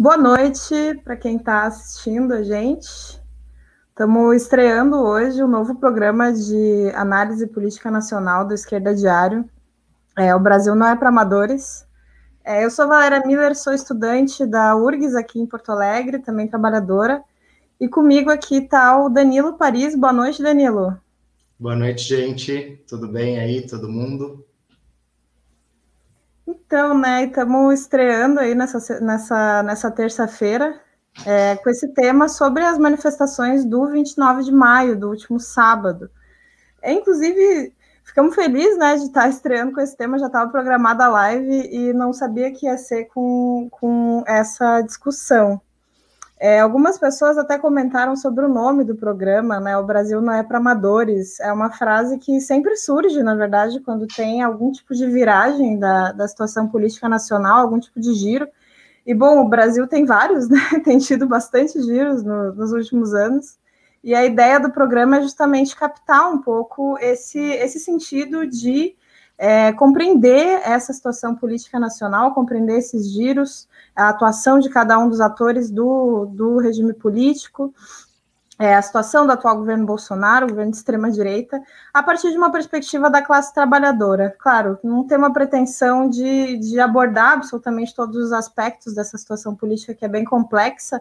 [0.00, 2.88] Boa noite para quem está assistindo a gente.
[3.88, 9.44] Estamos estreando hoje um novo programa de análise política nacional do Esquerda Diário.
[10.16, 11.84] É, o Brasil não é para amadores.
[12.44, 17.20] É, eu sou Valéria Miller, sou estudante da URGS aqui em Porto Alegre, também trabalhadora.
[17.80, 19.96] E comigo aqui está o Danilo Paris.
[19.96, 20.96] Boa noite, Danilo.
[21.58, 22.84] Boa noite, gente.
[22.86, 24.46] Tudo bem aí, todo mundo?
[26.50, 30.80] Então, né, estamos estreando aí nessa, nessa, nessa terça-feira
[31.26, 36.10] é, com esse tema sobre as manifestações do 29 de maio, do último sábado.
[36.80, 41.08] É, inclusive, ficamos felizes né, de estar estreando com esse tema, já estava programada a
[41.08, 45.60] live e não sabia que ia ser com, com essa discussão.
[46.40, 49.76] É, algumas pessoas até comentaram sobre o nome do programa, né?
[49.76, 51.40] O Brasil não é para amadores.
[51.40, 56.12] É uma frase que sempre surge, na verdade, quando tem algum tipo de viragem da,
[56.12, 58.48] da situação política nacional, algum tipo de giro.
[59.04, 60.60] E, bom, o Brasil tem vários, né?
[60.84, 63.58] Tem tido bastante giros no, nos últimos anos.
[64.04, 68.94] E a ideia do programa é justamente captar um pouco esse, esse sentido de
[69.38, 75.20] é, compreender essa situação política nacional, compreender esses giros, a atuação de cada um dos
[75.20, 77.72] atores do, do regime político,
[78.58, 81.62] é, a situação do atual governo Bolsonaro, governo de extrema-direita,
[81.94, 84.34] a partir de uma perspectiva da classe trabalhadora.
[84.36, 89.94] Claro, não tem uma pretensão de, de abordar absolutamente todos os aspectos dessa situação política,
[89.94, 91.00] que é bem complexa,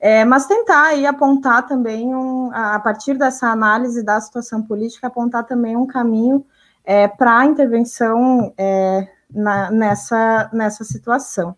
[0.00, 5.44] é, mas tentar aí apontar também, um, a partir dessa análise da situação política, apontar
[5.44, 6.44] também um caminho
[6.88, 11.54] é, para a intervenção é, na, nessa, nessa situação.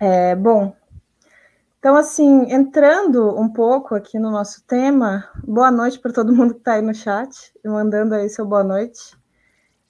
[0.00, 0.74] É, bom,
[1.78, 6.60] então, assim, entrando um pouco aqui no nosso tema, boa noite para todo mundo que
[6.60, 9.14] está aí no chat, mandando aí seu boa noite.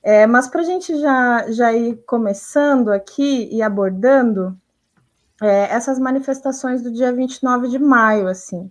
[0.02, 4.58] É, mas para a gente já, já ir começando aqui e abordando
[5.40, 8.68] é, essas manifestações do dia 29 de maio, assim,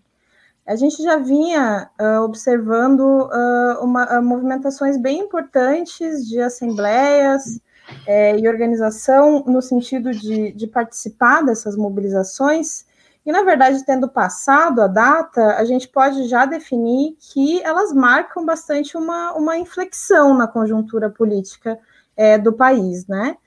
[0.67, 7.61] a gente já vinha uh, observando uh, uma, uh, movimentações bem importantes de assembleias
[8.05, 12.85] é, e organização no sentido de, de, participar dessas mobilizações.
[13.25, 18.45] E, na verdade, tendo passado a data, a gente pode já definir que elas marcam
[18.45, 21.79] bastante uma, uma inflexão na conjuntura política
[22.17, 23.37] é, do país, né?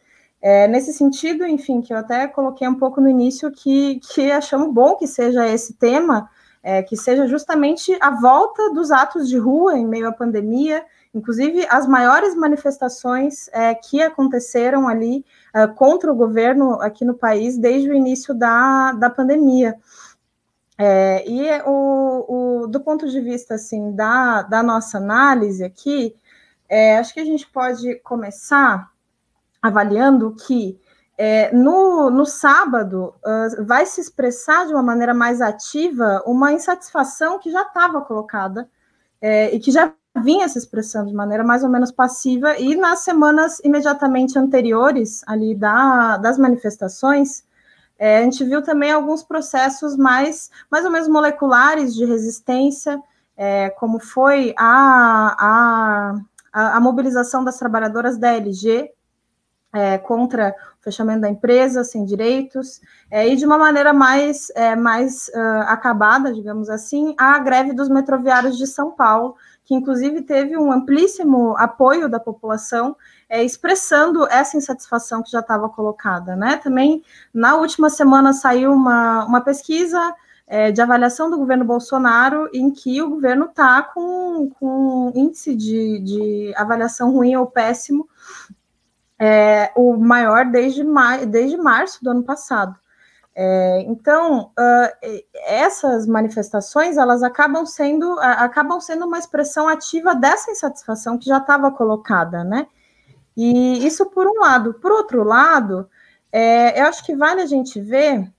[0.41, 4.73] É, nesse sentido, enfim, que eu até coloquei um pouco no início, que, que achamos
[4.73, 6.31] bom que seja esse tema,
[6.63, 10.85] é, que seja justamente a volta dos atos de rua em meio à pandemia,
[11.15, 17.57] inclusive as maiores manifestações é, que aconteceram ali é, contra o governo aqui no país
[17.57, 19.77] desde o início da, da pandemia.
[20.79, 26.15] É, e o, o, do ponto de vista assim da, da nossa análise aqui,
[26.69, 28.91] é, acho que a gente pode começar
[29.61, 30.81] avaliando que
[31.23, 37.39] é, no, no sábado, uh, vai se expressar de uma maneira mais ativa uma insatisfação
[37.39, 38.67] que já estava colocada
[39.21, 39.93] é, e que já
[40.23, 45.55] vinha se expressando de maneira mais ou menos passiva, e nas semanas imediatamente anteriores, ali
[45.55, 47.45] da, das manifestações,
[47.99, 52.99] é, a gente viu também alguns processos mais, mais ou menos moleculares de resistência,
[53.37, 56.17] é, como foi a,
[56.51, 58.91] a, a mobilização das trabalhadoras da LG,
[59.73, 64.75] é, contra o fechamento da empresa, sem direitos, é, e de uma maneira mais, é,
[64.75, 70.57] mais uh, acabada, digamos assim, a greve dos metroviários de São Paulo, que inclusive teve
[70.57, 72.97] um amplíssimo apoio da população,
[73.29, 76.35] é, expressando essa insatisfação que já estava colocada.
[76.35, 76.57] Né?
[76.57, 80.15] Também, na última semana, saiu uma, uma pesquisa
[80.51, 86.01] é, de avaliação do governo Bolsonaro, em que o governo está com, com índice de,
[86.01, 88.09] de avaliação ruim ou péssimo,
[89.21, 90.83] é, o maior desde,
[91.29, 92.75] desde março do ano passado.
[93.35, 100.51] É, então, uh, essas manifestações elas acabam sendo, uh, acabam sendo uma expressão ativa dessa
[100.51, 102.67] insatisfação que já estava colocada, né?
[103.37, 104.75] E isso por um lado.
[104.75, 105.89] Por outro lado,
[106.33, 108.31] é, eu acho que vale a gente ver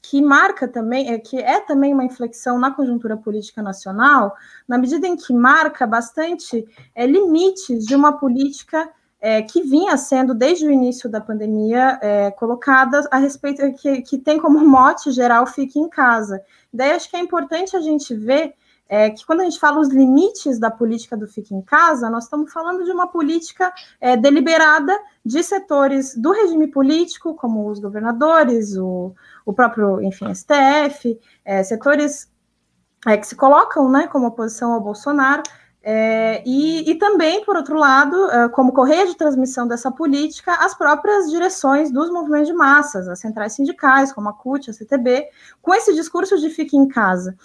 [0.00, 4.36] que marca também, é, que é também uma inflexão na conjuntura política nacional,
[4.68, 8.88] na medida em que marca bastante é, limites de uma política
[9.24, 14.18] é, que vinha sendo, desde o início da pandemia, é, colocada a respeito, que, que
[14.18, 16.42] tem como mote geral fique em casa.
[16.70, 18.52] Daí acho que é importante a gente ver
[18.86, 22.24] é, que quando a gente fala os limites da política do fique em casa, nós
[22.24, 24.94] estamos falando de uma política é, deliberada
[25.24, 29.14] de setores do regime político, como os governadores, o,
[29.46, 32.30] o próprio, enfim, STF, é, setores
[33.06, 35.42] é, que se colocam né, como oposição ao Bolsonaro,
[35.86, 40.74] É, e, e, também, por outro lado, é, como correia de transmissão dessa política, as
[40.74, 45.28] próprias direções dos movimentos de massas, as centrais sindicais, como a CUT, a CTB,
[45.60, 47.36] com esse discurso de fique em casa.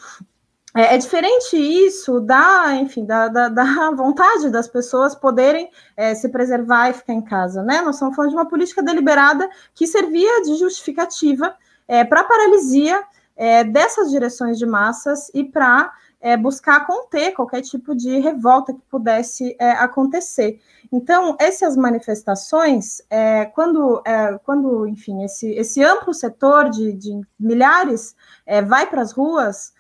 [0.73, 6.29] É, é diferente isso da, enfim, da, da, da, vontade das pessoas poderem é, se
[6.29, 7.81] preservar e ficar em casa, né?
[7.81, 11.53] Nós estamos falando de uma política deliberada que servia de justificativa
[11.89, 13.03] é, para a paralisia
[13.35, 18.81] é, dessas direções de massas e para é, buscar conter qualquer tipo de revolta que
[18.89, 20.59] pudesse é, acontecer.
[20.91, 28.15] Então, essas manifestações, é, quando, é, quando, enfim, esse, esse amplo setor de, de milhares
[28.45, 29.73] é, vai para as ruas,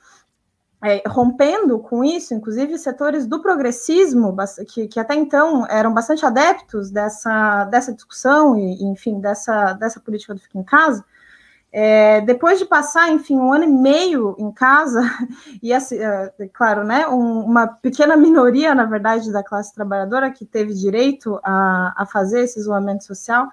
[0.81, 4.33] é, rompendo com isso, inclusive setores do progressismo,
[4.67, 10.33] que, que, até então eram bastante adeptos dessa, dessa discussão e, enfim, dessa, dessa política
[10.33, 11.03] do fica em casa,
[11.71, 15.01] é, depois de passar, enfim, um ano e meio em casa,
[15.61, 20.45] e assim, é, claro, né, um, uma pequena minoria, na verdade, da classe trabalhadora que
[20.45, 23.49] teve direito a, a fazer esse isolamento social,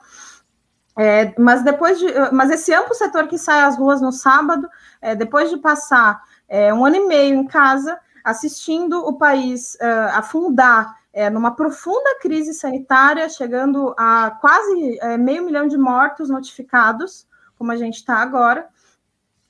[0.99, 4.67] é, mas depois de, mas esse amplo setor que sai às ruas no sábado,
[5.03, 9.77] é, depois de passar é, um ano e meio em casa, assistindo o país
[10.15, 17.27] afundar é, numa profunda crise sanitária, chegando a quase é, meio milhão de mortos notificados,
[17.59, 18.69] como a gente está agora,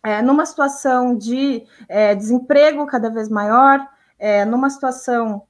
[0.02, 3.86] é, numa situação de é, desemprego cada vez maior,
[4.18, 5.42] é, numa situação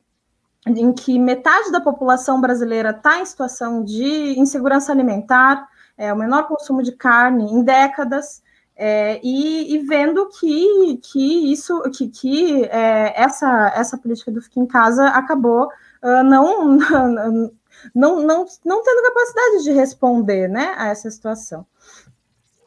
[0.67, 6.49] em que metade da população brasileira está em situação de insegurança alimentar, é, o menor
[6.49, 8.43] consumo de carne em décadas,
[8.79, 14.61] é, e, e, vendo que, que isso, que, que é, essa, essa política do fique
[14.61, 15.69] em casa acabou
[16.03, 17.09] uh, não, não,
[17.95, 21.67] não, não, não tendo capacidade de responder né, a essa situação.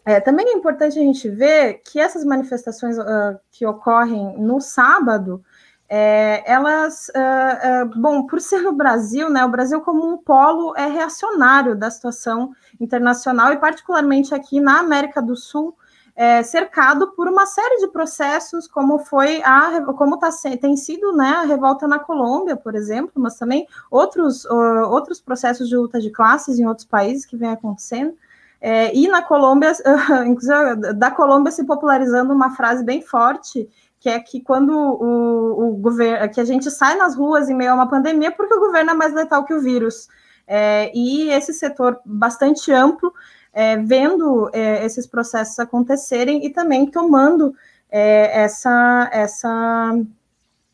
[0.06, 5.44] É, também é importante a gente ver que essas manifestações uh, que ocorrem no sábado,
[5.90, 10.76] é, elas, uh, uh, bom, por ser no Brasil, né, o Brasil como um polo
[10.78, 15.76] é reacionário da situação internacional e particularmente aqui na América do Sul,
[16.16, 20.30] é, cercado por uma série de processos, como foi a, como tá,
[20.62, 25.78] tem sido, né, a revolta na Colômbia, por exemplo, mas também outros, outros processos de
[25.78, 28.14] luta de classes em outros países que vem acontecendo.
[28.62, 29.72] É, e na Colômbia,
[30.26, 33.70] inclusive da Colômbia se popularizando uma frase bem forte,
[34.00, 37.72] que é que quando o, o governo, que a gente sai nas ruas em meio
[37.72, 40.08] a uma pandemia, porque o governo é mais letal que o vírus.
[40.48, 43.14] É, e esse setor bastante amplo,
[43.54, 47.54] é, vendo é, esses processos acontecerem e também tomando
[47.92, 50.00] é, essa, essa,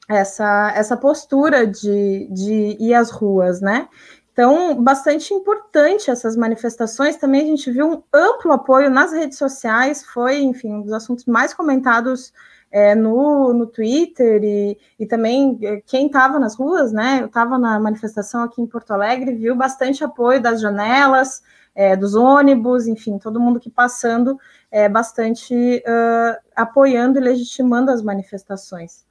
[0.07, 3.87] essa, essa postura de, de ir às ruas, né?
[4.35, 7.15] Então, bastante importante essas manifestações.
[7.15, 11.23] Também a gente viu um amplo apoio nas redes sociais, foi, enfim, um dos assuntos
[11.23, 12.33] mais comentados
[12.69, 17.19] é, no, no Twitter e, e também é, quem estava nas ruas, né?
[17.21, 21.41] Eu estava na manifestação aqui em Porto Alegre, viu bastante apoio das janelas,
[21.73, 24.37] é, dos ônibus, enfim, todo mundo que passando
[24.69, 29.05] é, bastante uh, apoiando e legitimando as manifestações.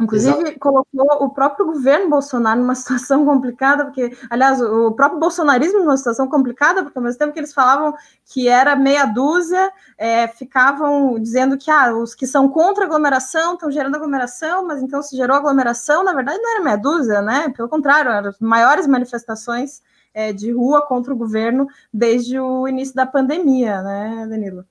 [0.00, 0.58] Inclusive, Exato.
[0.58, 6.28] colocou o próprio governo Bolsonaro numa situação complicada, porque, aliás, o próprio bolsonarismo numa situação
[6.28, 7.94] complicada, porque ao mesmo tempo que eles falavam
[8.24, 13.70] que era meia dúzia, é, ficavam dizendo que ah, os que são contra aglomeração estão
[13.70, 17.48] gerando aglomeração, mas então se gerou aglomeração, na verdade não era meia dúzia, né?
[17.56, 19.82] Pelo contrário, eram as maiores manifestações
[20.12, 24.64] é, de rua contra o governo desde o início da pandemia, né, Danilo?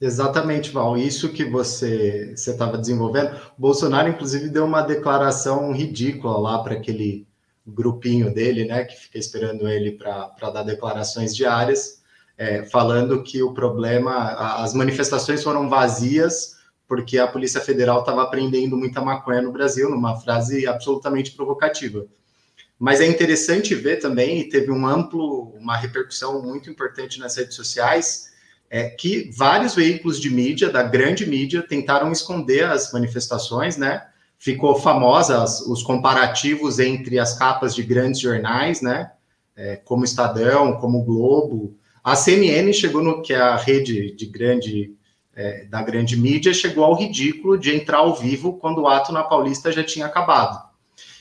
[0.00, 0.96] Exatamente, Val.
[0.96, 3.36] Isso que você estava desenvolvendo.
[3.58, 7.26] O Bolsonaro, inclusive, deu uma declaração ridícula lá para aquele
[7.66, 12.00] grupinho dele, né, que fica esperando ele para dar declarações diárias,
[12.36, 18.76] é, falando que o problema, as manifestações foram vazias porque a Polícia Federal estava prendendo
[18.76, 22.04] muita maconha no Brasil, numa frase absolutamente provocativa.
[22.76, 27.54] Mas é interessante ver também, e teve um amplo, uma repercussão muito importante nas redes
[27.54, 28.29] sociais,
[28.70, 34.06] é que vários veículos de mídia, da grande mídia, tentaram esconder as manifestações, né?
[34.38, 39.10] Ficou famosa os comparativos entre as capas de grandes jornais, né?
[39.56, 41.76] É, como Estadão, como Globo.
[42.02, 44.94] A CNN chegou no que é a rede de grande
[45.34, 49.22] é, da grande mídia chegou ao ridículo de entrar ao vivo quando o ato na
[49.22, 50.70] Paulista já tinha acabado.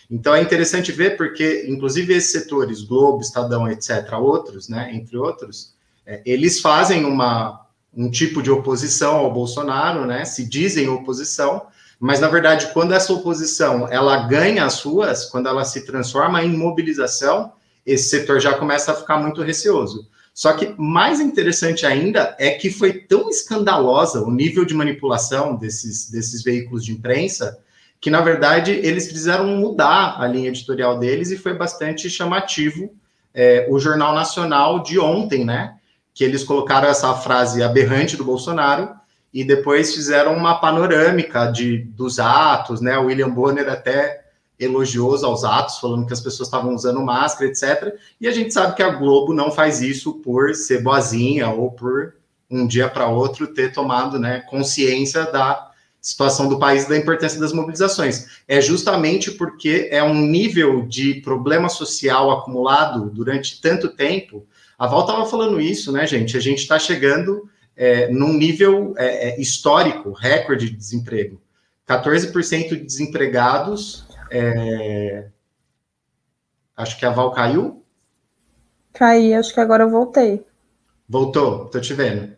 [0.09, 5.75] Então é interessante ver porque, inclusive, esses setores, Globo, Estadão, etc., outros, né, entre outros,
[6.25, 10.25] eles fazem uma, um tipo de oposição ao Bolsonaro, né?
[10.25, 11.67] Se dizem oposição,
[11.99, 16.55] mas na verdade, quando essa oposição ela ganha as ruas, quando ela se transforma em
[16.55, 17.51] mobilização,
[17.85, 20.07] esse setor já começa a ficar muito receoso.
[20.33, 26.09] Só que mais interessante ainda é que foi tão escandalosa o nível de manipulação desses,
[26.09, 27.59] desses veículos de imprensa
[28.01, 32.89] que na verdade eles fizeram mudar a linha editorial deles e foi bastante chamativo
[33.33, 35.75] é, o Jornal Nacional de ontem, né?
[36.19, 38.89] Que eles colocaram essa frase aberrante do Bolsonaro
[39.33, 42.97] e depois fizeram uma panorâmica de, dos atos, né?
[42.97, 44.25] O William Bonner até
[44.59, 47.97] elogioso aos atos, falando que as pessoas estavam usando máscara, etc.
[48.19, 52.15] E a gente sabe que a Globo não faz isso por ser boazinha ou por
[52.51, 55.71] um dia para outro ter tomado né, consciência da
[56.01, 58.41] situação do país e da importância das mobilizações.
[58.45, 64.45] É justamente porque é um nível de problema social acumulado durante tanto tempo.
[64.79, 66.37] A Val estava falando isso, né, gente?
[66.37, 71.41] A gente está chegando é, num nível é, é histórico, recorde de desemprego.
[71.85, 74.07] 14% de desempregados.
[74.31, 75.27] É...
[76.77, 77.83] Acho que a Val caiu.
[78.93, 80.45] Caí, acho que agora eu voltei.
[81.07, 82.37] Voltou, tô te vendo.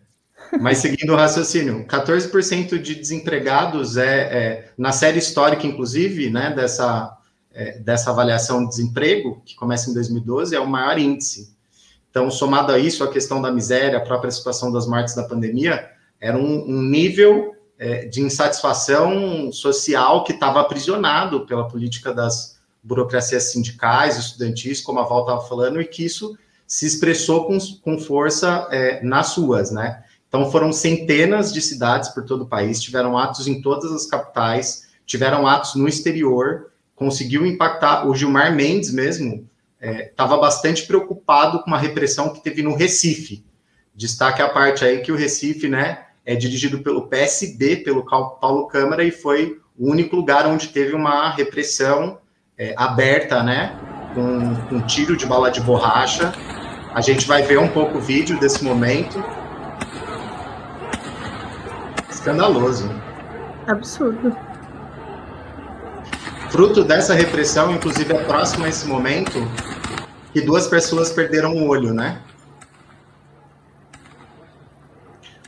[0.59, 7.17] Mas seguindo o raciocínio, 14% de desempregados é, é, na série histórica, inclusive, né, dessa,
[7.53, 11.55] é, dessa avaliação de desemprego, que começa em 2012, é o maior índice.
[12.11, 15.89] Então, somado a isso, a questão da miséria, a própria situação das mortes da pandemia,
[16.19, 23.51] era um, um nível é, de insatisfação social que estava aprisionado pela política das burocracias
[23.51, 26.37] sindicais, estudantis, como a Val estava falando, e que isso
[26.67, 30.03] se expressou com, com força é, nas ruas, né?
[30.27, 34.87] Então, foram centenas de cidades por todo o país, tiveram atos em todas as capitais,
[35.05, 38.07] tiveram atos no exterior, conseguiu impactar.
[38.07, 39.49] O Gilmar Mendes mesmo
[39.81, 43.43] estava é, bastante preocupado com uma repressão que teve no Recife.
[43.95, 49.03] Destaque a parte aí que o Recife, né, é dirigido pelo PSB, pelo Paulo Câmara,
[49.03, 52.19] e foi o único lugar onde teve uma repressão
[52.57, 53.75] é, aberta, né,
[54.13, 56.31] com, com tiro de bala de borracha.
[56.93, 59.23] A gente vai ver um pouco o vídeo desse momento
[62.09, 62.89] escandaloso.
[63.67, 64.50] Absurdo.
[66.51, 69.39] Fruto dessa repressão, inclusive é próximo a esse momento,
[70.33, 72.21] que duas pessoas perderam o olho, né?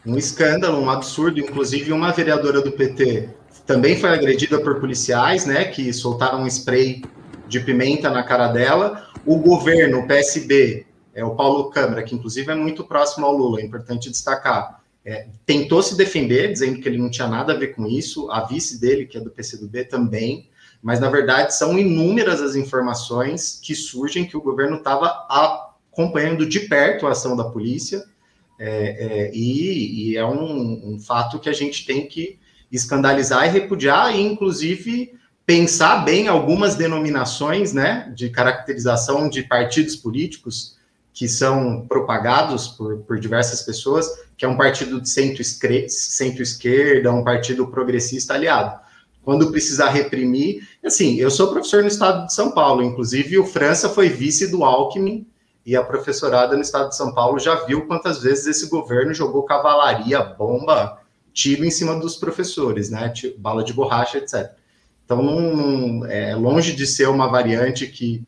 [0.05, 3.29] Um escândalo, um absurdo, inclusive uma vereadora do PT
[3.65, 7.01] também foi agredida por policiais, né, que soltaram um spray
[7.47, 9.07] de pimenta na cara dela.
[9.25, 13.61] O governo, o PSB, é o Paulo Câmara, que inclusive é muito próximo ao Lula,
[13.61, 17.67] é importante destacar, é, tentou se defender, dizendo que ele não tinha nada a ver
[17.67, 20.49] com isso, a vice dele, que é do PCdoB, também,
[20.83, 26.59] mas na verdade são inúmeras as informações que surgem que o governo estava acompanhando de
[26.59, 28.03] perto a ação da polícia,
[28.59, 32.37] é, é, e, e, é um, um, fato que a gente tem que
[32.71, 35.13] escandalizar e repudiar, e inclusive
[35.45, 40.77] pensar bem algumas denominações né, de caracterização de partidos políticos
[41.13, 47.67] que são propagados por, por diversas pessoas, que é um partido de centro-esquerda, um partido
[47.67, 48.79] progressista aliado.
[49.23, 53.89] Quando precisar reprimir, assim, eu sou professor no estado de São Paulo, inclusive o França
[53.89, 55.25] foi vice do Alckmin,
[55.65, 59.43] e a professorada no estado de São Paulo já viu quantas vezes esse governo jogou
[59.43, 60.99] cavalaria, bomba,
[61.33, 63.13] tiro em cima dos professores, né?
[63.37, 64.51] Bala de borracha, etc.
[65.05, 68.23] Então, é longe de ser uma variante que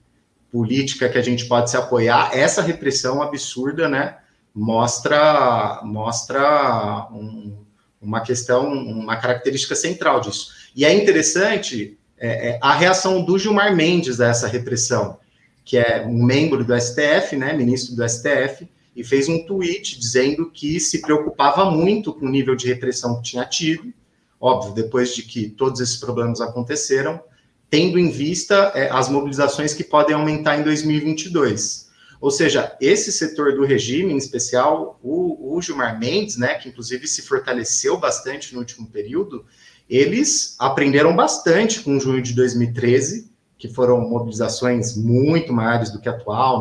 [0.56, 4.18] política que a gente pode se apoiar, essa repressão absurda, né,
[4.54, 7.58] mostra, mostra um,
[8.02, 10.55] uma questão, uma característica central disso.
[10.76, 15.18] E é interessante é, é, a reação do Gilmar Mendes a essa repressão,
[15.64, 20.50] que é um membro do STF, né, ministro do STF, e fez um tweet dizendo
[20.52, 23.94] que se preocupava muito com o nível de repressão que tinha tido,
[24.40, 27.22] óbvio, depois de que todos esses problemas aconteceram,
[27.70, 31.86] tendo em vista é, as mobilizações que podem aumentar em 2022.
[32.22, 37.08] Ou seja, esse setor do regime, em especial o, o Gilmar Mendes, né, que inclusive
[37.08, 39.46] se fortaleceu bastante no último período,
[39.90, 46.60] eles aprenderam bastante com junho de 2013, que foram mobilizações muito maiores do que atual,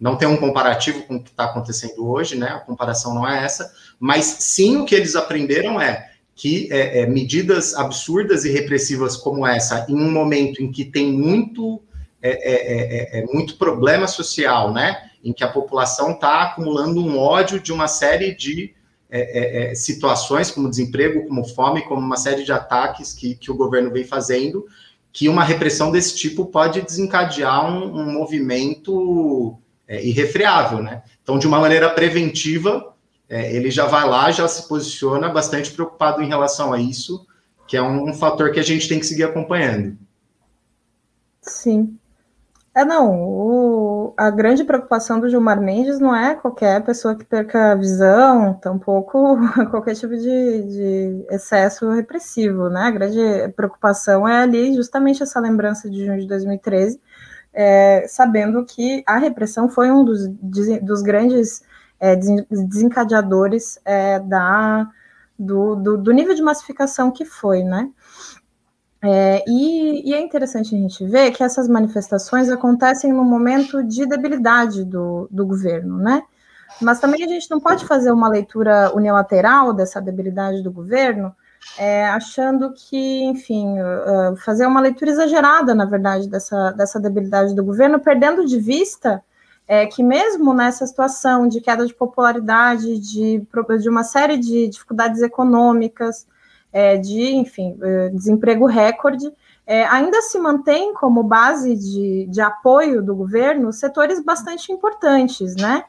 [0.00, 2.48] não, não tem um comparativo com o que está acontecendo hoje, né?
[2.48, 7.06] A comparação não é essa, mas sim o que eles aprenderam é que é, é,
[7.06, 11.82] medidas absurdas e repressivas como essa, em um momento em que tem muito,
[12.20, 17.18] é, é, é, é muito problema social, né, em que a população está acumulando um
[17.18, 18.74] ódio de uma série de
[19.74, 24.04] situações, como desemprego, como fome, como uma série de ataques que, que o governo vem
[24.04, 24.66] fazendo,
[25.12, 29.58] que uma repressão desse tipo pode desencadear um, um movimento
[29.88, 31.02] irrefreável, né?
[31.22, 32.94] Então, de uma maneira preventiva,
[33.28, 37.26] é, ele já vai lá, já se posiciona bastante preocupado em relação a isso,
[37.66, 39.98] que é um, um fator que a gente tem que seguir acompanhando.
[41.42, 41.98] Sim.
[42.74, 47.72] É, não, o, a grande preocupação do Gilmar Mendes não é qualquer pessoa que perca
[47.72, 49.36] a visão, tampouco
[49.70, 52.82] qualquer tipo de, de, excesso repressivo, né?
[52.82, 53.20] A grande
[53.54, 57.00] preocupação é ali justamente essa lembrança de junho de 2013,
[57.52, 61.62] é, sabendo que a repressão foi um dos, dos grandes
[61.98, 64.90] é, desencadeadores é, da,
[65.38, 67.90] do, do, do nível de massificação que foi, né?
[69.02, 74.06] É, e, e, é interessante a gente ver que essas manifestações acontecem no momento de
[74.06, 76.22] debilidade do, do governo, né?
[76.80, 81.34] Mas também a gente não pode fazer uma leitura unilateral dessa debilidade do governo,
[81.78, 87.64] é, achando que, enfim, uh, fazer uma leitura exagerada, na verdade, dessa, dessa debilidade do
[87.64, 89.22] governo, perdendo de vista
[89.68, 93.42] é, que mesmo nessa situação de queda de popularidade, de,
[93.80, 96.26] de uma série de dificuldades econômicas,
[96.76, 99.32] é, de, enfim, é, desemprego recorde,
[99.66, 105.84] é, ainda se mantém como base de, de apoio do governo setores bastante importantes, né?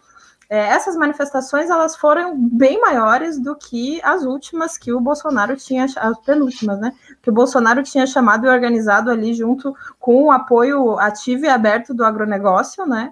[0.50, 5.84] É, essas manifestações elas foram bem maiores do que as últimas que o Bolsonaro tinha,
[5.84, 6.94] as penúltimas, né?
[7.22, 11.94] Que o Bolsonaro tinha chamado e organizado ali junto com o apoio ativo e aberto
[11.94, 13.12] do agronegócio, né?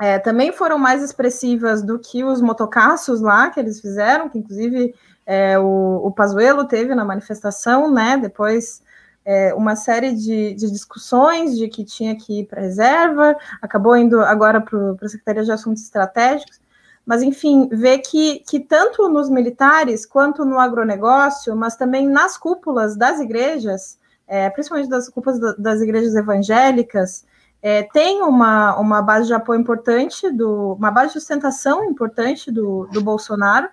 [0.00, 4.94] É, também foram mais expressivas do que os motocaços lá que eles fizeram, que inclusive
[5.26, 8.16] é, o, o Pazuello teve na manifestação, né?
[8.16, 8.82] Depois
[9.24, 14.20] é, uma série de, de, discussões de que tinha que ir para reserva, acabou indo
[14.20, 16.60] agora para a Secretaria de Assuntos Estratégicos,
[17.04, 22.96] mas enfim, ver que, que tanto nos militares quanto no agronegócio, mas também nas cúpulas
[22.96, 27.24] das igrejas, é, principalmente das cúpulas das igrejas evangélicas,
[27.60, 32.88] é, tem uma, uma base de apoio importante, do, uma base de sustentação importante do,
[32.92, 33.68] do Bolsonaro,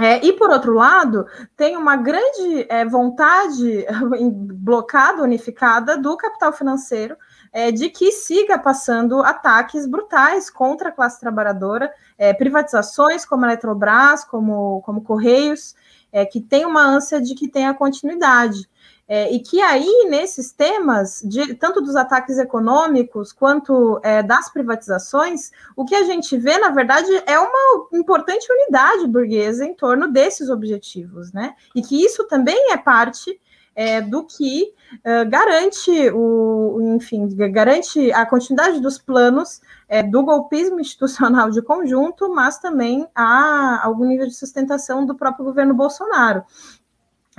[0.00, 1.26] é, e, por outro lado,
[1.56, 3.84] tem uma grande é, vontade
[4.54, 7.16] blocada, unificada do capital financeiro
[7.52, 13.48] é, de que siga passando ataques brutais contra a classe trabalhadora, é, privatizações como a
[13.48, 15.74] Eletrobras, como, como Correios,
[16.12, 18.68] é, que tem uma ânsia de que tenha continuidade.
[19.12, 25.50] É, e que aí, nesses temas, de, tanto dos ataques econômicos quanto é, das privatizações,
[25.74, 30.48] o que a gente vê, na verdade, é uma importante unidade burguesa em torno desses
[30.48, 31.56] objetivos, né?
[31.74, 33.36] E que isso também é parte
[33.74, 40.78] é, do que uh, garante o, enfim, garante a continuidade dos planos é, do golpismo
[40.78, 46.44] institucional de conjunto, mas também há algum nível de sustentação do próprio governo Bolsonaro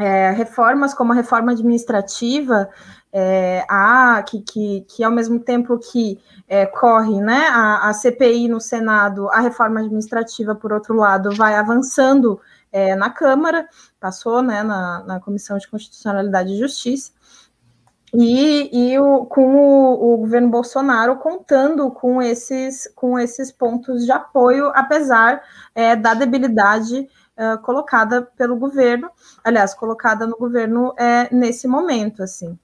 [0.01, 2.69] é, reformas como a reforma administrativa,
[3.13, 8.47] é, a, que, que, que ao mesmo tempo que é, corre né, a, a, CPI
[8.47, 12.39] no Senado, a reforma administrativa, por outro lado, vai avançando
[12.71, 13.67] é, na Câmara,
[13.99, 17.11] passou né, na, na Comissão de Constitucionalidade e Justiça,
[18.13, 24.11] e, e o, com o, o, governo Bolsonaro contando com esses, com esses pontos de
[24.11, 25.41] apoio, apesar
[25.73, 27.07] é, da debilidade
[27.41, 29.09] uh, colocada pelo governo,
[29.43, 32.57] aliás, colocada no governo é, nesse momento, assim.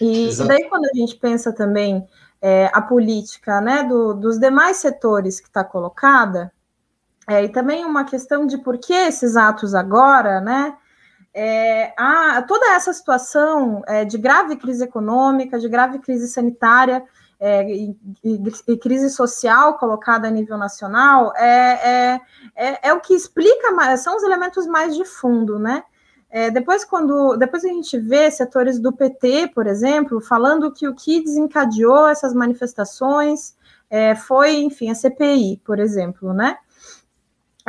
[0.00, 2.08] E, e daí, quando a gente pensa também
[2.40, 6.50] é, a política né, do, dos demais setores que está colocada,
[7.28, 10.76] é, e também uma questão de por que esses atos agora, né?
[11.32, 17.04] É, a, toda essa situação é, de grave crise econômica, de grave crise sanitária,
[17.40, 22.20] é, e, e, crise social colocada a nível nacional é, é,
[22.54, 25.82] é, é, o que explica mais, são os elementos mais de fundo, né?
[26.28, 30.94] É, depois, quando depois a gente vê setores do PT, por exemplo, falando que o
[30.94, 33.56] que desencadeou essas manifestações
[33.88, 36.58] é, foi, enfim, a CPI, por exemplo, né?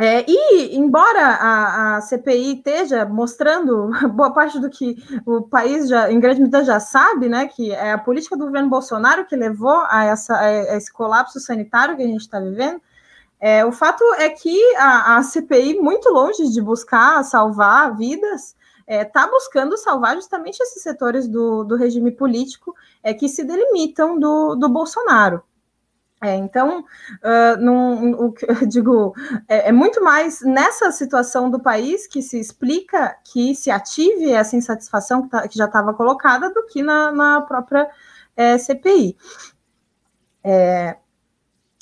[0.00, 6.10] É, e, embora a, a, CPI esteja mostrando boa parte do que o país, já,
[6.10, 9.84] em grande medida, já sabe, né, que é a política do governo Bolsonaro que levou
[9.88, 12.80] a, essa, a esse colapso sanitário que a gente está vivendo,
[13.38, 18.54] é, o fato é que a, a, CPI, muito longe de buscar salvar vidas,
[18.86, 23.44] está é, tá buscando salvar justamente esses setores do, do regime político é, que se
[23.44, 25.42] delimitam do, do Bolsonaro.
[26.22, 26.84] É, então,
[27.24, 28.34] uh, num, o,
[28.68, 29.12] digo,
[29.48, 34.54] é, é, muito mais nessa situação do país que se explica que se ative essa
[34.54, 37.90] insatisfação que, tá, que já estava colocada do que na, na própria
[38.36, 39.16] é, CPI.
[40.44, 40.96] É...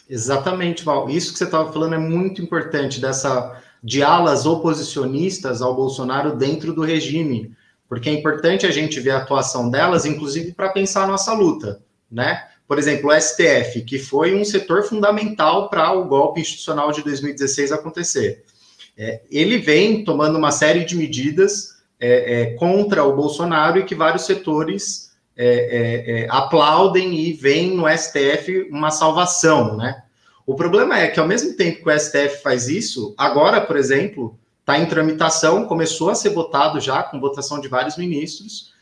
[0.08, 1.10] Exatamente, Val.
[1.10, 6.72] Isso que você estava falando é muito importante, dessa de alas oposicionistas ao Bolsonaro dentro
[6.72, 7.54] do regime,
[7.88, 11.82] porque é importante a gente ver a atuação delas, inclusive para pensar a nossa luta,
[12.10, 12.46] né?
[12.70, 17.72] Por exemplo, o STF, que foi um setor fundamental para o golpe institucional de 2016
[17.72, 18.44] acontecer.
[18.96, 23.92] É, ele vem tomando uma série de medidas é, é, contra o Bolsonaro e que
[23.96, 30.04] vários setores é, é, é, aplaudem e veem no STF uma salvação, né?
[30.46, 34.38] O problema é que, ao mesmo tempo que o STF faz isso, agora, por exemplo,
[34.60, 38.72] está em tramitação, começou a ser votado já, com votação de vários ministros,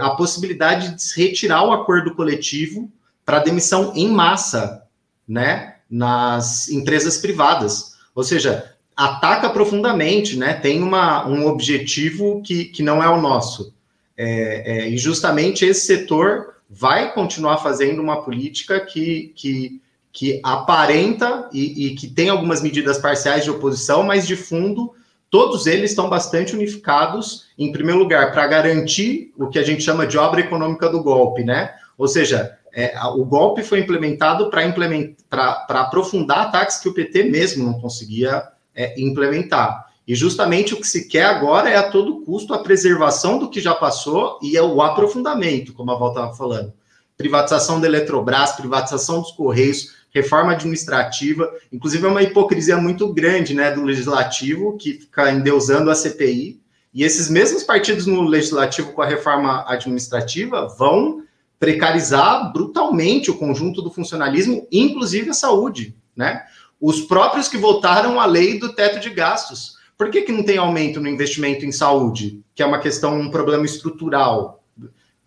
[0.00, 2.90] a possibilidade de se retirar o acordo coletivo
[3.24, 4.82] para demissão em massa,
[5.26, 7.96] né, nas empresas privadas.
[8.14, 13.74] Ou seja, ataca profundamente, né, tem uma, um objetivo que, que não é o nosso.
[14.16, 19.80] É, é, e justamente esse setor vai continuar fazendo uma política que, que,
[20.12, 24.94] que aparenta e, e que tem algumas medidas parciais de oposição, mas de fundo
[25.32, 30.06] todos eles estão bastante unificados, em primeiro lugar, para garantir o que a gente chama
[30.06, 31.74] de obra econômica do golpe, né?
[31.96, 37.80] Ou seja, é, o golpe foi implementado para aprofundar ataques que o PT mesmo não
[37.80, 38.42] conseguia
[38.74, 39.92] é, implementar.
[40.08, 43.60] E justamente o que se quer agora é a todo custo a preservação do que
[43.60, 46.72] já passou e é o aprofundamento, como a Val estava falando.
[47.16, 53.70] Privatização da Eletrobras, privatização dos Correios, reforma administrativa, inclusive é uma hipocrisia muito grande né,
[53.70, 56.60] do legislativo, que fica endeusando a CPI,
[56.92, 61.22] e esses mesmos partidos no legislativo com a reforma administrativa vão
[61.62, 66.42] precarizar brutalmente o conjunto do funcionalismo, inclusive a saúde, né?
[66.80, 69.76] Os próprios que votaram a lei do teto de gastos.
[69.96, 72.42] Por que, que não tem aumento no investimento em saúde?
[72.52, 74.64] Que é uma questão, um problema estrutural.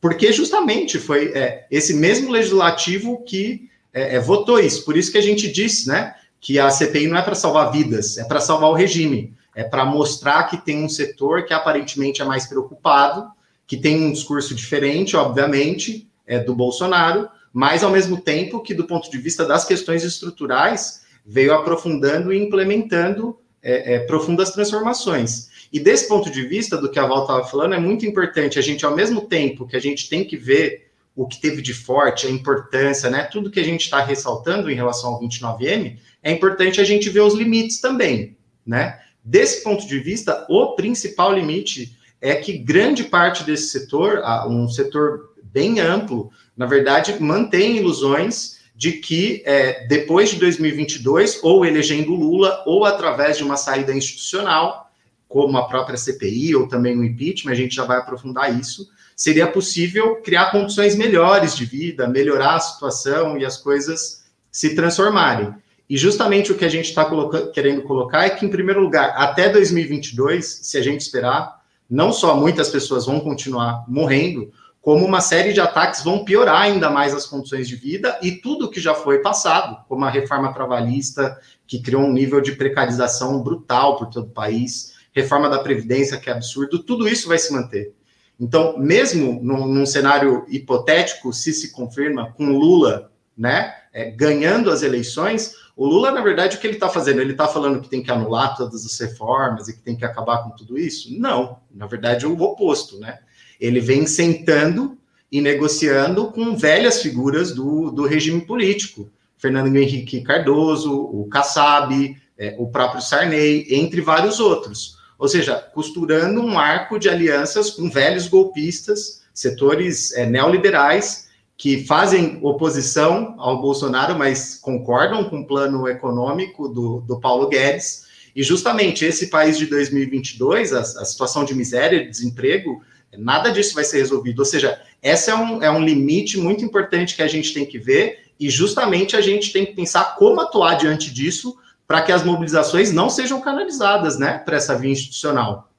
[0.02, 4.84] Porque justamente foi é, esse mesmo legislativo que é, é, votou isso.
[4.84, 8.18] Por isso que a gente disse, né, que a CPI não é para salvar vidas,
[8.18, 12.26] é para salvar o regime, é para mostrar que tem um setor que aparentemente é
[12.26, 13.32] mais preocupado,
[13.66, 18.86] que tem um discurso diferente, obviamente, é, do Bolsonaro, mas ao mesmo tempo que, do
[18.86, 25.50] ponto de vista das questões estruturais, veio aprofundando e implementando é, é, profundas transformações.
[25.74, 28.62] E desse ponto de vista, do que a Val estava falando, é muito importante a
[28.62, 32.28] gente, ao mesmo tempo que a gente tem que ver o que teve de forte,
[32.28, 33.24] a importância, né?
[33.24, 37.22] Tudo que a gente está ressaltando em relação ao 29M, é importante a gente ver
[37.22, 39.00] os limites também, né?
[39.24, 45.34] Desse ponto de vista, o principal limite é que grande parte desse setor, um setor
[45.52, 52.62] bem amplo, na verdade, mantém ilusões de que é, depois de 2022, ou elegendo Lula,
[52.66, 54.92] ou através de uma saída institucional,
[55.28, 59.48] como a própria CPI, ou também o impeachment, a gente já vai aprofundar isso, seria
[59.48, 65.54] possível criar condições melhores de vida, melhorar a situação e as coisas se transformarem.
[65.90, 67.08] E justamente o que a gente está
[67.54, 72.36] querendo colocar é que, em primeiro lugar, até 2022, se a gente esperar, não só
[72.36, 74.52] muitas pessoas vão continuar morrendo,
[74.86, 78.70] como uma série de ataques vão piorar ainda mais as condições de vida e tudo
[78.70, 83.98] que já foi passado, como a reforma trabalhista, que criou um nível de precarização brutal
[83.98, 87.96] por todo o país, reforma da Previdência, que é absurdo, tudo isso vai se manter.
[88.40, 94.84] Então, mesmo num, num cenário hipotético, se se confirma com Lula, né, é, ganhando as
[94.84, 97.22] eleições, o Lula, na verdade, o que ele está fazendo?
[97.22, 100.44] Ele está falando que tem que anular todas as reformas e que tem que acabar
[100.44, 101.12] com tudo isso?
[101.20, 103.18] Não, na verdade, é o oposto, né?
[103.60, 104.98] Ele vem sentando
[105.32, 109.10] e negociando com velhas figuras do, do regime político.
[109.38, 114.98] Fernando Henrique Cardoso, o Kassab, é, o próprio Sarney, entre vários outros.
[115.18, 121.26] Ou seja, costurando um arco de alianças com velhos golpistas, setores é, neoliberais,
[121.58, 128.06] que fazem oposição ao Bolsonaro, mas concordam com o plano econômico do, do Paulo Guedes.
[128.36, 132.82] E justamente esse país de 2022, a, a situação de miséria, de desemprego,
[133.18, 134.40] nada disso vai ser resolvido.
[134.40, 137.78] Ou seja, esse é um, é um limite muito importante que a gente tem que
[137.78, 142.24] ver, e justamente a gente tem que pensar como atuar diante disso para que as
[142.24, 145.70] mobilizações não sejam canalizadas, né, para essa via institucional.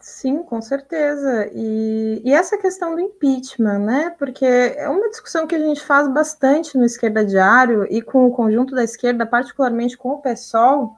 [0.00, 1.50] Sim, com certeza.
[1.54, 4.14] E, e, essa questão do impeachment, né?
[4.18, 8.30] Porque é uma discussão que a gente faz bastante no Esquerda Diário e com o
[8.30, 10.96] conjunto da esquerda, particularmente com o PSOL,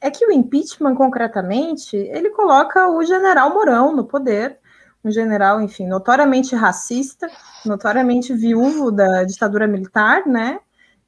[0.00, 4.58] é que o impeachment, concretamente, ele coloca o general Mourão no poder,
[5.04, 7.28] um general, enfim, notoriamente racista,
[7.64, 10.60] notoriamente viúvo da ditadura militar, né?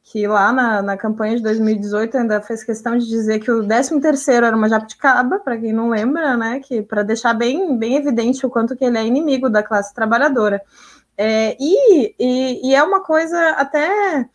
[0.02, 4.44] que lá na, na campanha de 2018 ainda fez questão de dizer que o 13º
[4.44, 8.50] era uma jabuticaba, para quem não lembra, né, que para deixar bem, bem evidente o
[8.50, 10.60] quanto que ele é inimigo da classe trabalhadora.
[11.16, 14.28] É, e, e, e, é uma coisa até...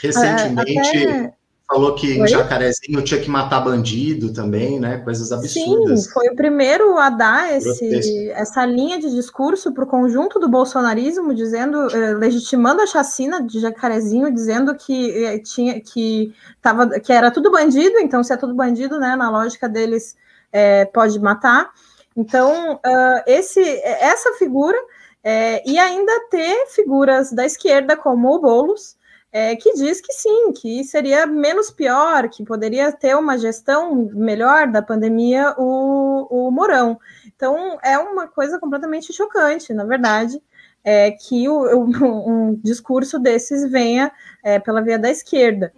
[0.00, 1.34] Recentemente, até,
[1.68, 4.98] falou que em Jacarezinho tinha que matar bandido também, né?
[4.98, 6.04] Coisas absurdas.
[6.04, 10.48] Sim, foi o primeiro a dar esse, essa linha de discurso para o conjunto do
[10.48, 17.12] bolsonarismo, dizendo, eh, legitimando a chacina de Jacarezinho, dizendo que eh, tinha que tava, que
[17.12, 19.16] era tudo bandido, então se é tudo bandido, né?
[19.16, 20.16] Na lógica deles,
[20.52, 21.70] eh, pode matar.
[22.16, 24.78] Então, uh, esse, essa figura
[25.28, 28.95] é, e ainda ter figuras da esquerda como o Boulos,
[29.38, 34.66] é, que diz que sim, que seria menos pior, que poderia ter uma gestão melhor
[34.66, 36.98] da pandemia o, o Mourão.
[37.26, 40.42] Então, é uma coisa completamente chocante, na verdade,
[40.82, 44.10] é, que o, um discurso desses venha
[44.42, 45.70] é, pela via da esquerda.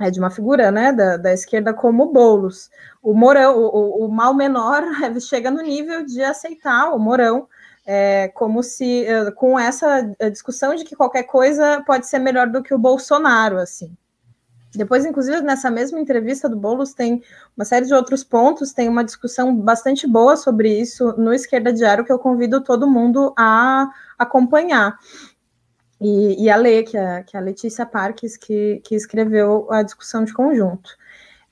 [0.00, 2.68] É de uma figura né, da, da esquerda como Boulos.
[3.00, 4.82] O Mourão, o, o mal menor
[5.22, 7.46] chega no nível de aceitar o Mourão
[7.84, 12.62] é, como se é, com essa discussão de que qualquer coisa pode ser melhor do
[12.62, 13.96] que o Bolsonaro, assim.
[14.74, 17.22] Depois, inclusive, nessa mesma entrevista do Boulos, tem
[17.54, 22.04] uma série de outros pontos, tem uma discussão bastante boa sobre isso no Esquerda Diário,
[22.04, 24.98] que eu convido todo mundo a acompanhar.
[26.00, 29.82] E, e a ler, que é, que é a Letícia Parques, que, que escreveu a
[29.82, 30.90] discussão de conjunto.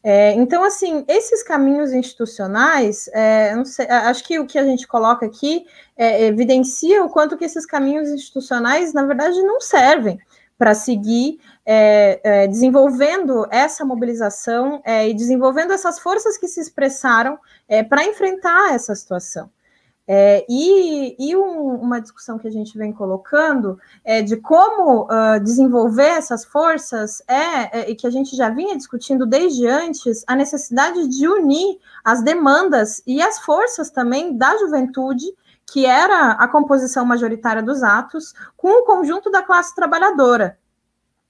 [0.03, 5.27] É, então, assim, esses caminhos institucionais, é, sei, acho que o que a gente coloca
[5.27, 10.19] aqui é, evidencia o quanto que esses caminhos institucionais, na verdade, não servem
[10.57, 17.39] para seguir é, é, desenvolvendo essa mobilização é, e desenvolvendo essas forças que se expressaram
[17.89, 19.51] para enfrentar essa situação.
[20.13, 25.39] É, e, e um, uma discussão que a gente vem colocando é de como uh,
[25.41, 30.35] desenvolver essas forças é, é, e que a gente já vinha discutindo desde antes a
[30.35, 35.27] necessidade de unir as demandas e as forças também da juventude,
[35.65, 40.59] que era a composição majoritária dos atos, com o conjunto da classe trabalhadora.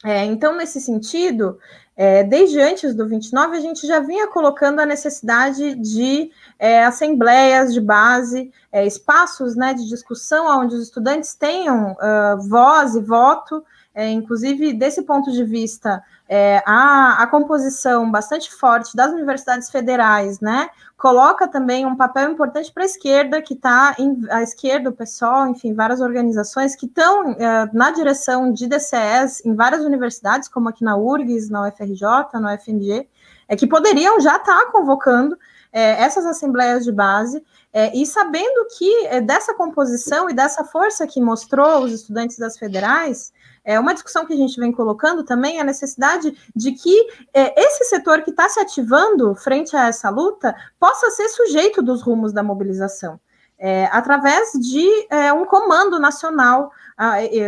[0.03, 1.59] É, então, nesse sentido,
[2.03, 7.75] é, desde antes do 29, a gente já vinha colocando a necessidade de é, assembleias
[7.75, 13.63] de base, é, espaços né, de discussão onde os estudantes tenham uh, voz e voto,
[13.95, 20.41] é, inclusive desse ponto de vista, é, a, a composição bastante forte das universidades federais,
[20.41, 23.97] né, coloca também um papel importante para a esquerda, que está
[24.31, 29.55] a esquerda, o pessoal, enfim, várias organizações que estão é, na direção de DCS em
[29.55, 32.03] várias universidades, como aqui na URGS, na UFRJ,
[32.35, 33.09] na UFMG,
[33.49, 35.37] é, que poderiam já estar tá convocando
[35.73, 41.07] é, essas assembleias de base, é, e sabendo que é, dessa composição e dessa força
[41.07, 43.33] que mostrou os estudantes das federais,
[43.65, 47.85] é uma discussão que a gente vem colocando também a necessidade de que é, esse
[47.85, 52.43] setor que está se ativando frente a essa luta possa ser sujeito dos rumos da
[52.43, 53.21] mobilização.
[53.63, 56.73] É, através de é, um comando nacional,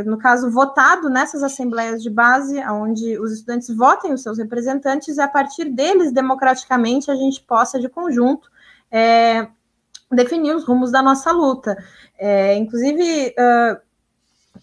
[0.07, 5.21] no caso, votado nessas assembleias de base, onde os estudantes votem os seus representantes, e
[5.21, 8.51] a partir deles, democraticamente, a gente possa, de conjunto,
[8.91, 9.47] é,
[10.11, 11.77] definir os rumos da nossa luta.
[12.19, 13.81] É, inclusive, uh,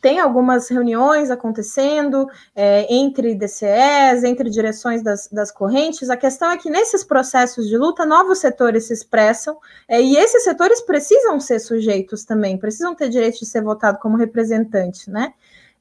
[0.02, 6.10] tem algumas reuniões acontecendo é, entre DCEs, entre direções das, das, correntes.
[6.10, 9.58] A questão é que nesses processos de luta, novos setores se expressam,
[9.88, 14.18] é, e esses setores precisam ser sujeitos também, precisam ter direito de ser votado como
[14.18, 15.34] representante, né?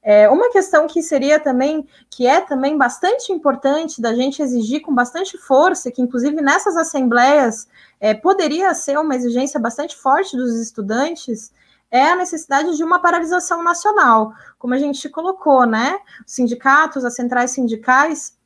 [0.03, 4.95] É, uma questão que seria também, que é também bastante importante da gente exigir com
[4.95, 7.69] bastante força, que inclusive nessas assembleias
[8.01, 11.53] é, poderia ser uma exigência bastante forte dos estudantes,
[11.91, 15.99] é a necessidade de uma paralisação nacional, como a gente colocou, né?
[16.27, 18.37] Os sindicatos, as centrais sindicais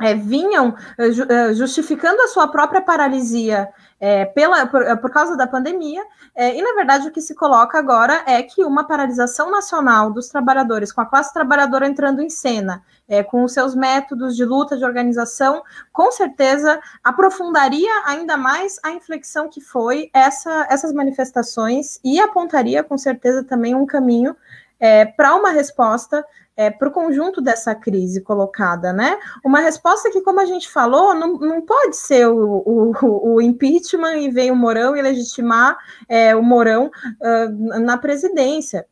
[0.00, 3.68] é, vinham é, justificando a sua própria paralisia
[4.02, 7.78] é, pela, por, por, causa da pandemia, é, e na verdade o que se coloca
[7.78, 12.82] agora é que uma paralisação nacional dos trabalhadores, com a classe trabalhadora entrando em cena,
[13.08, 15.62] é, com os seus métodos de luta, de organização,
[15.92, 22.98] com certeza aprofundaria ainda mais a inflexão que foi essa, essas manifestações e apontaria com
[22.98, 24.34] certeza também um caminho
[24.80, 26.26] é, para uma resposta
[26.62, 29.18] é, para o conjunto dessa crise colocada, né?
[29.44, 34.16] Uma resposta que, como a gente falou, não, não pode ser o, o, o impeachment
[34.18, 35.76] e vem o Mourão e legitimar
[36.08, 38.86] é, o Mourão uh, na presidência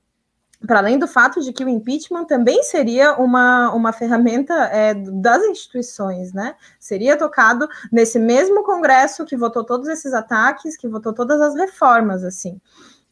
[0.66, 5.42] para além do fato de que o impeachment também seria uma, uma ferramenta é, das
[5.44, 6.54] instituições, né?
[6.78, 12.22] Seria tocado nesse mesmo Congresso que votou todos esses ataques, que votou todas as reformas,
[12.22, 12.60] assim.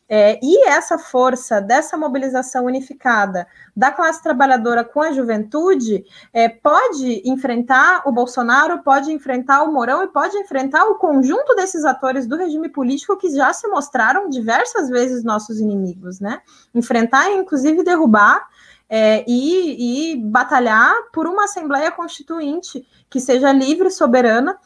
[0.08, 7.22] É, e essa força dessa mobilização unificada da classe trabalhadora com a juventude é, pode
[7.28, 12.36] enfrentar o Bolsonaro, pode enfrentar o Mourão e pode enfrentar o conjunto desses atores do
[12.36, 16.40] regime político que já se mostraram diversas vezes nossos inimigos, né?
[16.74, 18.46] Enfrentar e, inclusive, derrubar.
[18.90, 24.58] É, e, e batalhar por uma Assembleia Constituinte que seja livre, soberana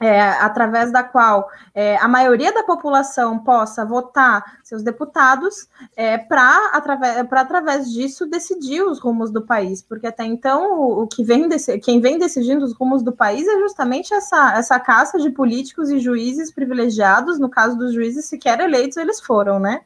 [0.00, 6.70] é, através da qual é, a maioria da população possa votar seus deputados é, para
[6.72, 11.48] através, através disso decidir os rumos do país, porque até então o, o que vem
[11.82, 15.98] quem vem decidindo os rumos do país é justamente essa, essa caça de políticos e
[15.98, 19.80] juízes privilegiados, no caso dos juízes sequer eleitos eles foram, né?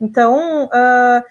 [0.00, 1.22] Então, uh,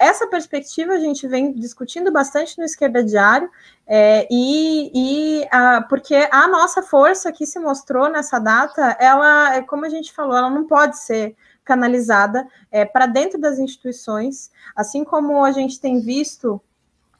[0.00, 3.50] essa perspectiva a gente vem discutindo bastante no Esquerda Diário,
[3.86, 9.84] é, e, e a, porque a nossa força que se mostrou nessa data, ela, como
[9.84, 15.44] a gente falou, ela não pode ser canalizada é, para dentro das instituições, assim como
[15.44, 16.60] a gente tem visto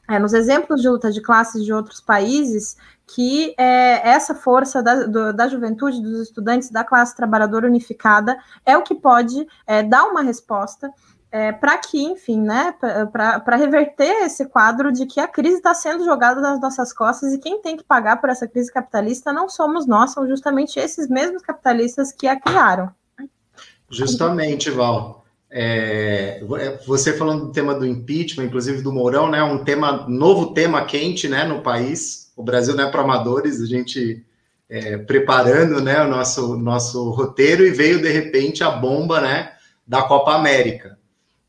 [0.09, 2.77] é, nos exemplos de luta de classes de outros países,
[3.07, 8.77] que é, essa força da, do, da juventude, dos estudantes, da classe trabalhadora unificada, é
[8.77, 10.93] o que pode é, dar uma resposta
[11.37, 12.75] é, para que, enfim, né,
[13.13, 17.39] para reverter esse quadro de que a crise está sendo jogada nas nossas costas e
[17.39, 21.43] quem tem que pagar por essa crise capitalista não somos nós, são justamente esses mesmos
[21.43, 22.91] capitalistas que a criaram.
[23.91, 25.27] Justamente, Val.
[25.51, 26.43] É,
[26.87, 29.43] você falando do tema do impeachment, inclusive do Mourão, né?
[29.43, 32.33] Um tema, novo tema quente, né, no país.
[32.35, 34.25] O Brasil não é para amadores, a gente
[34.71, 39.53] é, preparando, né, o nosso nosso roteiro e veio de repente a bomba, né,
[39.87, 40.96] da Copa América.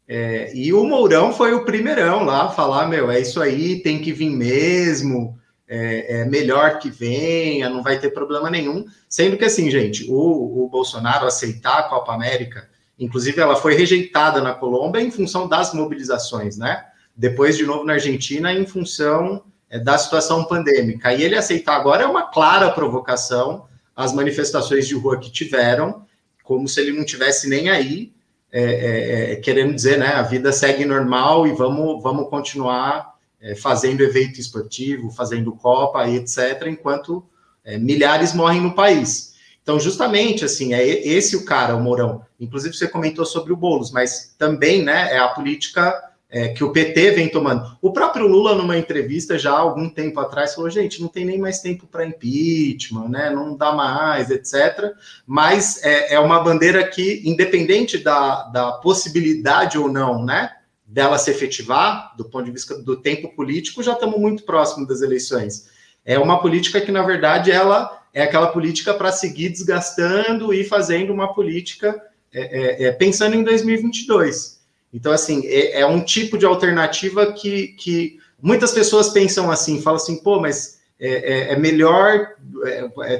[0.07, 4.13] É, e o Mourão foi o primeirão lá falar, meu, é isso aí, tem que
[4.13, 8.85] vir mesmo, é, é, melhor que venha, não vai ter problema nenhum.
[9.09, 12.67] Sendo que assim, gente, o, o Bolsonaro aceitar a Copa América
[12.99, 16.85] Inclusive, ela foi rejeitada na Colômbia em função das mobilizações, né?
[17.15, 21.13] Depois, de novo, na Argentina, em função é, da situação pandêmica.
[21.13, 26.05] E ele aceitar agora é uma clara provocação às manifestações de rua que tiveram,
[26.43, 28.13] como se ele não tivesse nem aí,
[28.51, 30.07] é, é, é querendo dizer, né?
[30.07, 36.15] A vida segue normal e vamos, vamos continuar é, fazendo evento esportivo, fazendo Copa e
[36.15, 37.25] etc., enquanto
[37.63, 39.35] é, milhares morrem no país.
[39.61, 42.25] Então, justamente, assim, é esse o cara, o Mourão.
[42.39, 45.93] Inclusive, você comentou sobre o Boulos, mas também, né, é a política
[46.29, 47.77] é, que o PT vem tomando.
[47.81, 51.39] O próprio Lula, numa entrevista já há algum tempo atrás, falou: gente, não tem nem
[51.39, 53.29] mais tempo para impeachment, né?
[53.29, 54.93] Não dá mais, etc.
[55.25, 60.51] Mas é, é, uma bandeira que, independente da, da possibilidade ou não, né?
[60.85, 65.01] Dela se efetivar, do ponto de vista do tempo político, já estamos muito próximo das
[65.01, 65.67] eleições.
[66.05, 71.13] É uma política que, na verdade, ela é aquela política para seguir desgastando e fazendo
[71.13, 72.01] uma política
[72.33, 74.56] é, é, é pensando em 2022.
[74.93, 79.97] Então, assim, é, é, um tipo de alternativa que, que muitas pessoas pensam assim, falam
[79.97, 82.35] assim, pô, mas é, é, é melhor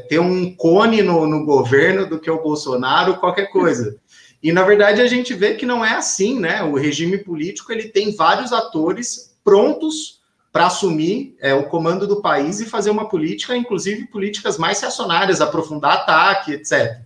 [0.09, 3.97] ter um cone no, no governo do que o Bolsonaro, qualquer coisa.
[4.41, 6.61] E, na verdade, a gente vê que não é assim, né?
[6.63, 12.59] O regime político, ele tem vários atores prontos para assumir é, o comando do país
[12.59, 17.01] e fazer uma política, inclusive políticas mais reacionárias, aprofundar ataque, etc.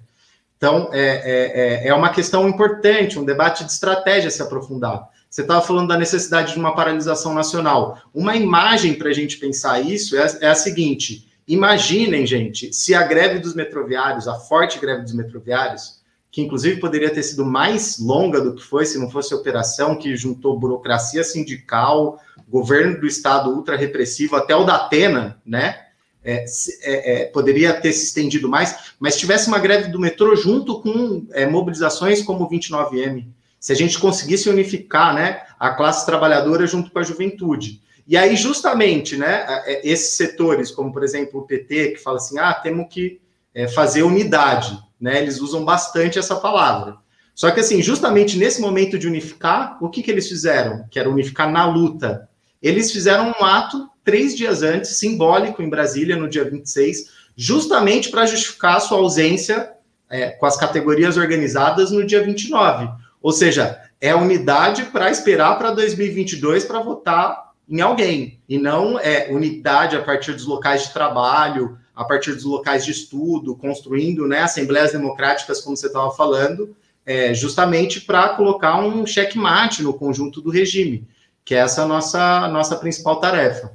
[0.61, 5.09] Então, é, é, é, é uma questão importante, um debate de estratégia se aprofundar.
[5.27, 7.97] Você estava falando da necessidade de uma paralisação nacional.
[8.13, 13.01] Uma imagem para a gente pensar isso é, é a seguinte: imaginem, gente, se a
[13.01, 18.39] greve dos metroviários, a forte greve dos metroviários, que inclusive poderia ter sido mais longa
[18.39, 23.49] do que foi se não fosse a operação que juntou burocracia sindical, governo do Estado
[23.49, 25.87] ultra repressivo, até o da Atena, né?
[26.23, 26.45] É,
[26.83, 31.25] é, é, poderia ter se estendido mais, mas tivesse uma greve do metrô junto com
[31.31, 33.25] é, mobilizações como o 29M.
[33.59, 37.81] Se a gente conseguisse unificar né, a classe trabalhadora junto com a juventude.
[38.07, 42.37] E aí, justamente, né, é, esses setores, como por exemplo o PT, que fala assim:
[42.37, 43.19] ah, temos que
[43.75, 45.21] fazer unidade, né?
[45.21, 46.95] Eles usam bastante essa palavra.
[47.33, 50.85] Só que, assim, justamente nesse momento de unificar, o que, que eles fizeram?
[50.89, 52.29] Que era unificar na luta.
[52.61, 58.25] Eles fizeram um ato três dias antes, simbólico, em Brasília, no dia 26, justamente para
[58.25, 59.71] justificar a sua ausência
[60.09, 62.89] é, com as categorias organizadas no dia 29.
[63.21, 69.29] Ou seja, é unidade para esperar para 2022 para votar em alguém, e não é
[69.31, 74.39] unidade a partir dos locais de trabalho, a partir dos locais de estudo, construindo né,
[74.39, 80.49] assembleias democráticas, como você estava falando, é, justamente para colocar um checkmate no conjunto do
[80.49, 81.07] regime
[81.43, 83.71] que essa é a nossa, nossa principal tarefa.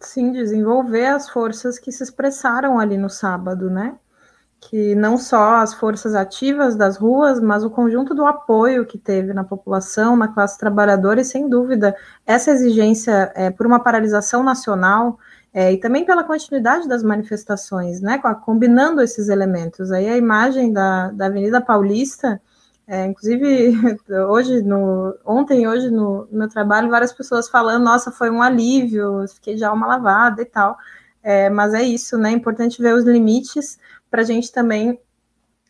[0.00, 3.96] Sim, desenvolver as forças que se expressaram ali no sábado, né?
[4.60, 9.32] Que não só as forças ativas das ruas, mas o conjunto do apoio que teve
[9.32, 15.18] na população, na classe trabalhadora, e sem dúvida, essa exigência é, por uma paralisação nacional
[15.52, 18.20] é, e também pela continuidade das manifestações, né?
[18.44, 19.90] Combinando esses elementos.
[19.90, 22.40] Aí a imagem da, da Avenida Paulista
[22.88, 23.74] é, inclusive,
[24.30, 28.40] hoje, no, ontem e hoje no, no, meu trabalho, várias pessoas falando, nossa, foi um
[28.40, 30.74] alívio, fiquei já uma lavada e tal.
[31.22, 32.30] É, mas é isso, né?
[32.30, 33.78] É importante ver os limites
[34.10, 34.98] para a gente também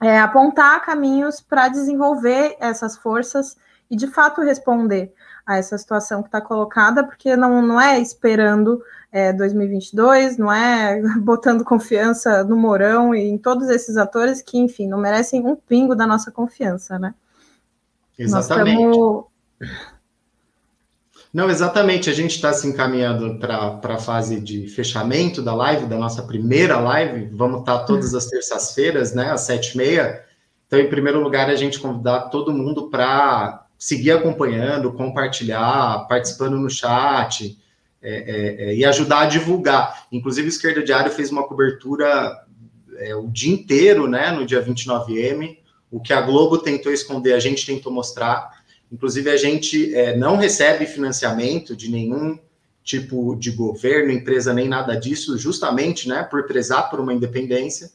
[0.01, 3.57] é, apontar caminhos para desenvolver essas forças
[3.91, 5.13] e, de fato, responder
[5.47, 11.01] a essa situação que está colocada, porque não, não é esperando é, 2022, não é
[11.19, 15.95] botando confiança no Mourão e em todos esses atores que, enfim, não merecem um pingo
[15.95, 17.15] da nossa confiança, né?
[18.19, 18.83] Exatamente.
[18.83, 19.25] Estamos...
[21.39, 22.11] Não, exatamente.
[22.11, 26.81] A gente está se encaminhando para a fase de fechamento da live, da nossa primeira
[26.81, 27.29] live.
[27.33, 30.25] Vamos estar tá todas as terças-feiras, né, às sete e meia.
[30.67, 36.69] Então, em primeiro lugar, a gente convidar todo mundo para seguir acompanhando, compartilhar, participando no
[36.69, 37.57] chat
[38.03, 40.09] é, é, é, e ajudar a divulgar.
[40.11, 42.37] Inclusive, o Esquerda Diário fez uma cobertura
[42.97, 45.57] é, o dia inteiro, né, no dia 29M.
[45.89, 48.58] O que a Globo tentou esconder, a gente tentou mostrar.
[48.91, 52.39] Inclusive, a gente é, não recebe financiamento de nenhum
[52.83, 57.91] tipo de governo, empresa, nem nada disso, justamente né, por prezar por uma independência.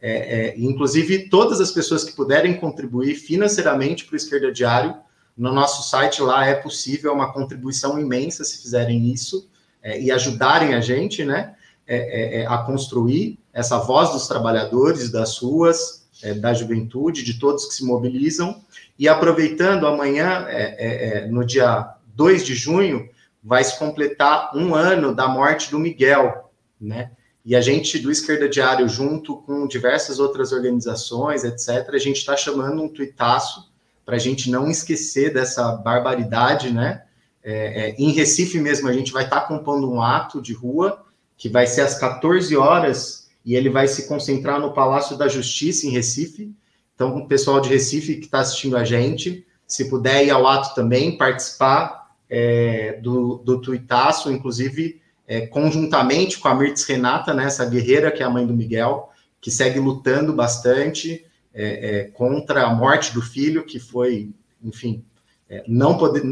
[0.00, 4.96] É, é, inclusive, todas as pessoas que puderem contribuir financeiramente para o Esquerda Diário,
[5.36, 9.48] no nosso site lá é possível, é uma contribuição imensa se fizerem isso
[9.82, 11.54] é, e ajudarem a gente né,
[11.86, 15.97] é, a construir essa voz dos trabalhadores, das ruas,
[16.40, 18.60] da juventude, de todos que se mobilizam
[18.98, 23.08] e aproveitando, amanhã, é, é, é no dia 2 de junho,
[23.42, 26.50] vai se completar um ano da morte do Miguel,
[26.80, 27.12] né?
[27.44, 32.36] E a gente, do Esquerda Diário, junto com diversas outras organizações, etc., a gente está
[32.36, 33.72] chamando um tuitaço
[34.04, 37.04] para a gente não esquecer dessa barbaridade, né?
[37.42, 41.04] É, é, em Recife mesmo, a gente vai estar tá compondo um ato de rua,
[41.36, 45.86] que vai ser às 14 horas, e ele vai se concentrar no Palácio da Justiça,
[45.86, 46.54] em Recife,
[46.98, 50.74] então, o pessoal de Recife que está assistindo a gente, se puder ir ao ato
[50.74, 57.64] também, participar é, do, do tuitaço, inclusive é, conjuntamente com a Mirtz Renata, né, essa
[57.64, 61.24] guerreira que é a mãe do Miguel, que segue lutando bastante
[61.54, 65.04] é, é contra a morte do filho, que foi, enfim,
[65.48, 66.22] é, não, poder,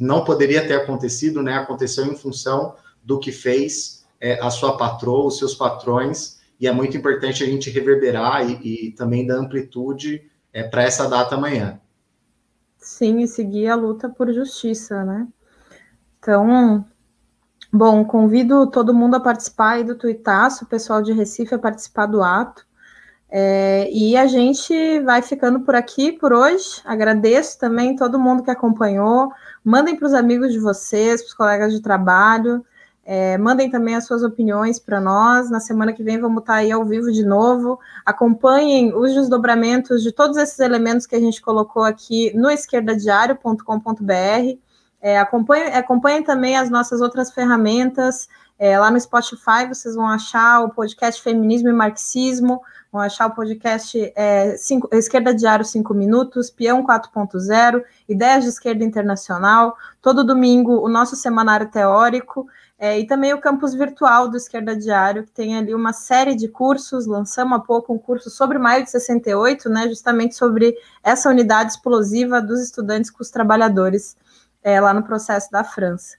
[0.00, 5.26] não poderia ter acontecido, né, aconteceu em função do que fez é, a sua patroa,
[5.26, 10.30] os seus patrões, e é muito importante a gente reverberar e, e também dar amplitude
[10.50, 11.78] é, para essa data amanhã.
[12.78, 15.28] Sim, e seguir a luta por justiça, né?
[16.18, 16.82] Então,
[17.70, 22.06] bom, convido todo mundo a participar aí do tuitaço, o pessoal de Recife a participar
[22.06, 22.66] do ato.
[23.28, 26.80] É, e a gente vai ficando por aqui por hoje.
[26.82, 29.30] Agradeço também todo mundo que acompanhou.
[29.62, 32.64] Mandem para os amigos de vocês, para os colegas de trabalho.
[33.06, 35.50] É, mandem também as suas opiniões para nós.
[35.50, 37.78] Na semana que vem vamos estar tá aí ao vivo de novo.
[38.04, 44.58] Acompanhem os desdobramentos de todos esses elementos que a gente colocou aqui no esquerdadiário.com.br.
[45.02, 48.26] É, acompanhem, acompanhem também as nossas outras ferramentas.
[48.58, 53.34] É, lá no Spotify vocês vão achar o podcast Feminismo e Marxismo, vão achar o
[53.34, 59.76] podcast é, cinco, Esquerda Diário 5 Minutos, Peão 4.0, Ideias de Esquerda Internacional.
[60.00, 62.46] Todo domingo o nosso semanário teórico.
[62.78, 66.48] É, e também o campus virtual do Esquerda Diário, que tem ali uma série de
[66.48, 71.72] cursos, lançamos há pouco um curso sobre maio de 68, né, justamente sobre essa unidade
[71.72, 74.16] explosiva dos estudantes com os trabalhadores
[74.62, 76.16] é, lá no processo da França.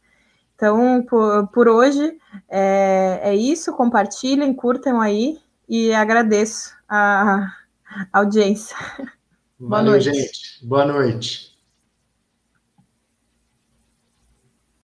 [0.56, 5.38] Então, por, por hoje, é, é, isso, compartilhem, curtam aí,
[5.68, 7.52] e agradeço a,
[8.14, 8.78] audiência.
[9.60, 10.14] Valeu, Boa noite.
[10.14, 10.66] gente.
[10.66, 11.55] Boa noite.